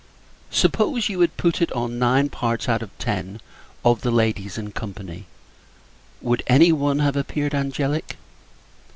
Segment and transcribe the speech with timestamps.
[0.49, 3.39] Suppose you had put it on nine parts out of ten
[3.85, 5.25] of the ladies in company,
[6.23, 8.17] would any one have appeared angelic?